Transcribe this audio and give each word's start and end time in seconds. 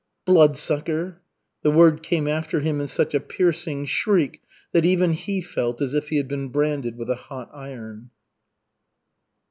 "Bloodsucker!" 0.25 1.21
The 1.61 1.69
word 1.69 2.01
came 2.01 2.27
after 2.27 2.61
him 2.61 2.81
in 2.81 2.87
such 2.87 3.13
a 3.13 3.19
piercing 3.19 3.85
shriek 3.85 4.41
that 4.71 4.83
even 4.83 5.13
he 5.13 5.41
felt 5.41 5.79
as 5.79 5.93
if 5.93 6.09
he 6.09 6.17
had 6.17 6.27
been 6.27 6.47
branded 6.49 6.97
with 6.97 7.07
a 7.11 7.15
hot 7.29 7.51
iron. 7.53 8.09